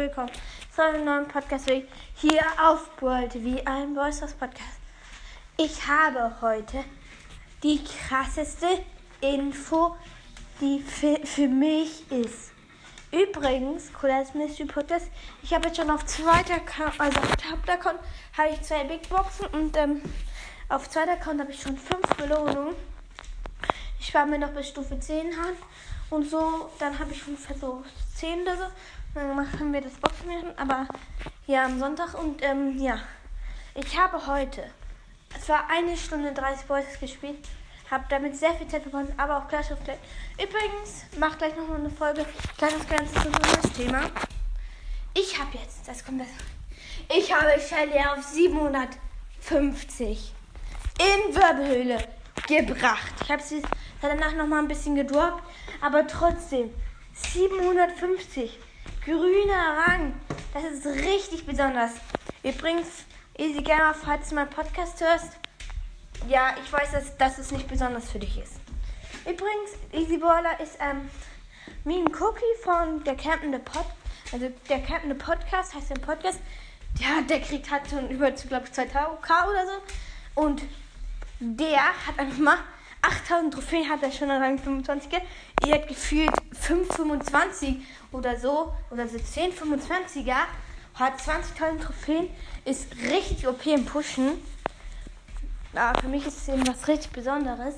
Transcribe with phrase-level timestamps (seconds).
[0.00, 0.30] willkommen
[0.74, 1.68] zu einem neuen Podcast
[2.14, 4.80] hier auf World wie ein Voices Podcast.
[5.58, 6.82] Ich habe heute
[7.62, 8.66] die krasseste
[9.20, 9.94] Info,
[10.58, 12.52] die für, für mich ist.
[13.12, 15.08] Übrigens, cooles Mystery Podcast,
[15.42, 17.98] ich habe jetzt schon auf zweiter Account, also auf Hauptaccount
[18.38, 20.00] habe ich zwei Big Boxen und ähm,
[20.70, 22.74] auf zweiter Account habe ich schon fünf Belohnungen.
[23.98, 25.56] Ich spare mir noch bis Stufe 10 an
[26.08, 28.64] und so, dann habe ich ungefähr so 10 oder so.
[29.12, 30.86] Dann machen wir das Boxen, aber
[31.48, 32.14] ja, am Sonntag.
[32.14, 33.00] Und ähm, ja,
[33.74, 34.62] ich habe heute,
[35.36, 37.48] es war eine Stunde 30 Voices gespielt,
[37.90, 39.98] habe damit sehr viel Zeit verbunden, aber auch Clash of Clans.
[40.34, 42.24] Übrigens, macht gleich nochmal eine Folge
[42.56, 44.02] Clash of Clans zu das Thema.
[45.14, 46.28] Ich habe jetzt, das kommt das.
[47.16, 50.32] Ich habe Shelly auf 750
[51.00, 51.98] in Wirbelhöhle
[52.46, 53.12] gebracht.
[53.24, 53.60] Ich habe sie
[54.00, 55.42] danach nochmal ein bisschen gedroppt,
[55.80, 56.72] aber trotzdem
[57.12, 58.56] 750
[59.04, 60.14] grüner Rang.
[60.52, 61.92] Das ist richtig besonders.
[62.42, 63.04] Übrigens,
[63.38, 65.32] Easy Gamer, falls du meinen Podcast hörst,
[66.28, 68.54] ja, ich weiß, dass, dass es nicht besonders für dich ist.
[69.22, 71.08] Übrigens, Easy Baller ist ähm,
[71.86, 73.86] ein Cookie von der Campende Pod.
[74.32, 76.40] Also der Campende Podcast heißt der Podcast.
[76.98, 80.42] Ja, der kriegt halt schon über, glaube ich, 2000k oder so.
[80.42, 80.62] Und
[81.38, 82.58] der hat einfach mal
[83.02, 85.10] 8000 Trophäen hat er schon an Rang 25.
[85.64, 87.76] Ihr hat gefühlt 525
[88.12, 88.72] oder so.
[88.90, 90.36] Oder so 10, 25er.
[90.94, 92.28] Hat 20.000 Trophäen.
[92.64, 94.32] Ist richtig OP im Pushen.
[95.74, 97.76] Aber für mich ist es eben was richtig Besonderes.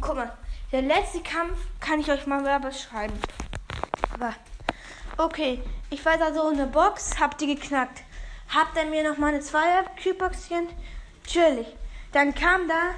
[0.00, 0.32] Guck mal.
[0.72, 3.14] Der letzte Kampf kann ich euch mal mehr beschreiben.
[4.14, 4.34] Aber.
[5.16, 5.62] Okay.
[5.90, 7.20] Ich war da so in der Box.
[7.20, 8.02] Habt ihr geknackt.
[8.52, 9.58] Habt ihr mir noch mal eine 2
[10.02, 10.48] Q-Box
[11.24, 11.68] Natürlich.
[12.12, 12.94] Dann kam da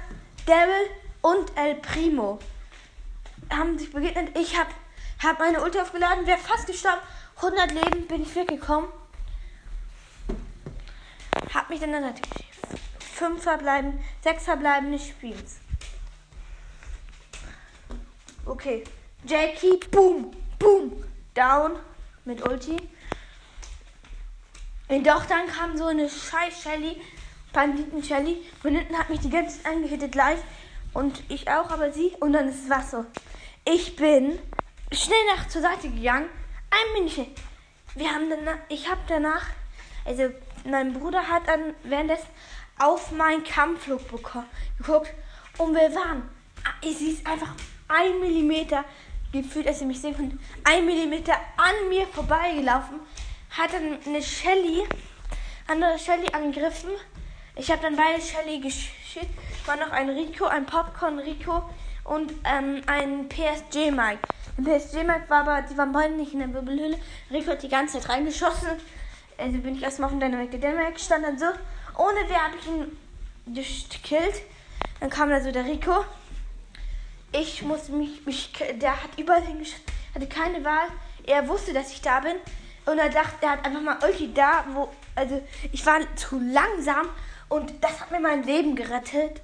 [0.47, 0.89] Daryl
[1.21, 2.39] und El Primo.
[3.51, 4.35] Haben sich begegnet.
[4.37, 4.69] Ich habe
[5.21, 7.01] hab meine Ulti aufgeladen, wäre fast gestorben.
[7.35, 8.89] 100 Leben bin ich weggekommen.
[11.53, 12.29] Hab mich dann natürlich
[12.99, 15.57] 5 verbleiben, 6 verbleibende Spiels.
[18.45, 18.83] Okay.
[19.25, 21.75] Jackie, boom, boom, down
[22.23, 22.77] mit Ulti.
[24.87, 27.01] Und doch dann kam so eine scheiß Shelly,
[27.57, 28.37] Banditen Shelly.
[28.61, 30.37] Von hinten hat mich die ganze Zeit angehittet gleich.
[30.93, 32.11] Und ich auch, aber sie.
[32.19, 33.07] Und dann ist es Wasser.
[33.65, 34.37] Ich bin
[34.91, 36.29] schnell nach zur Seite gegangen.
[36.69, 37.25] Ein Minütchen.
[37.95, 39.47] Wir haben danach, ich habe danach,
[40.05, 40.29] also
[40.69, 42.27] mein Bruder hat dann währenddessen
[42.77, 45.11] auf meinen Kampfflug geguckt.
[45.57, 46.29] Und wir waren,
[46.83, 47.55] sie ist einfach
[47.87, 48.85] ein Millimeter
[49.31, 52.99] gefühlt, als sie mich sehen konnte, ein Millimeter an mir vorbeigelaufen.
[53.49, 54.83] Hat dann eine Shelly,
[55.67, 56.91] andere Shelly angegriffen.
[57.59, 59.33] Ich habe dann beide Shelly geschickt.
[59.65, 61.63] War noch ein Rico, ein Popcorn Rico
[62.03, 64.19] und ähm, ein PSG Mike.
[64.57, 66.99] Der PSG Mike war aber, die waren beide nicht in der Wirbelhöhle.
[67.31, 68.69] Rico hat die ganze Zeit reingeschossen.
[69.37, 70.51] Also bin ich erstmal auf dem Dynamic.
[70.51, 71.45] Dynamic stand dann so.
[71.97, 74.41] Ohne wer habe ich ihn gekillt.
[74.99, 76.05] Dann kam da so der Rico.
[77.31, 80.87] Ich muss mich, mich der hat überall hingeschossen, hatte keine Wahl.
[81.25, 82.35] Er wusste, dass ich da bin.
[82.85, 85.41] Und er dachte, er hat einfach mal Ulti da, wo, also
[85.73, 87.09] ich war zu langsam
[87.49, 89.41] und das hat mir mein Leben gerettet.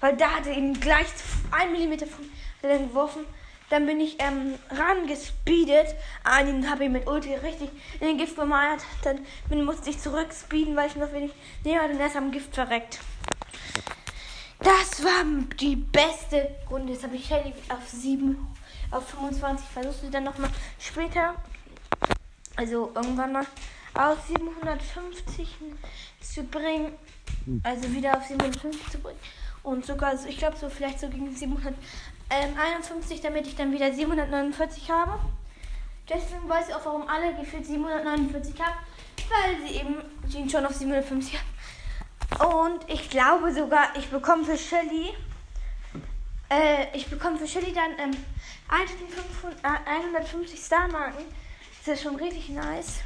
[0.00, 1.06] Weil da hat er ihn gleich
[1.50, 2.24] ein Millimeter von
[2.62, 3.24] geworfen.
[3.70, 5.94] Dann bin ich ähm, rangespeedet
[6.24, 7.68] an ihn und habe ihn mit Ulti richtig
[8.00, 8.82] in den Gift gemalt.
[9.02, 11.32] Dann bin, musste ich zurückspeeden, weil ich noch wenig
[11.64, 13.00] näher dann erst am Gift verreckt.
[14.60, 15.24] Das war
[15.60, 16.92] die beste Runde.
[16.92, 18.38] Jetzt habe ich Shelly auf 7,
[18.90, 21.34] auf 25 versucht sie dann nochmal später.
[22.56, 23.46] Also irgendwann mal
[23.98, 25.56] auf 750
[26.20, 26.94] zu bringen.
[27.62, 29.18] Also wieder auf 750 zu bringen.
[29.62, 35.18] Und sogar, ich glaube, so vielleicht so gegen 751, damit ich dann wieder 749 habe.
[36.08, 38.78] Deswegen weiß ich auch, warum alle gefühlt 749 haben.
[39.28, 41.48] Weil sie eben schon auf 750 haben.
[42.60, 45.10] Und ich glaube sogar, ich bekomme für Shelly,
[46.50, 48.16] äh, ich bekomme für Shelly dann ähm,
[48.68, 51.24] 150 Star-Marken.
[51.84, 53.00] Das ist schon richtig nice.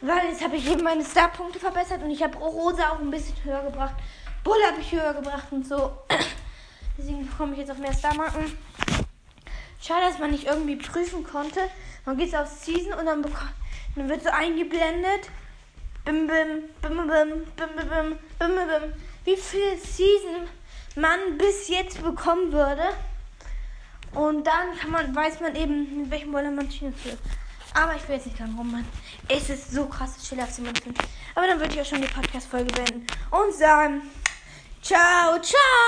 [0.00, 3.36] Weil jetzt habe ich eben meine Star-Punkte verbessert und ich habe Rosa auch ein bisschen
[3.44, 3.94] höher gebracht.
[4.42, 5.92] Bull habe ich höher gebracht und so.
[6.98, 8.56] Deswegen komme ich jetzt auf mehr Star-Marken.
[9.80, 11.60] Schade, dass man nicht irgendwie prüfen konnte.
[12.06, 13.22] Man geht auf Season und dann,
[13.94, 15.28] dann wird so eingeblendet.
[16.04, 18.92] Bim, bim, bim, bim, bim, bim, bim, bim, bim,
[19.24, 20.48] wie viel Season
[20.96, 22.84] man bis jetzt bekommen würde.
[24.14, 27.18] Und dann kann man, weiß man eben, mit welchem Boiler man spielen will.
[27.74, 28.86] Aber ich will jetzt nicht lang rummachen.
[29.28, 30.92] Es ist so krass, Chill auf 57.
[31.34, 34.02] Aber dann würde ich auch schon die Podcast-Folge beenden und sagen,
[34.82, 35.80] ciao, ciao!